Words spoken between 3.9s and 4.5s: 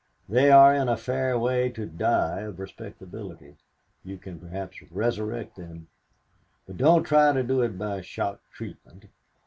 You can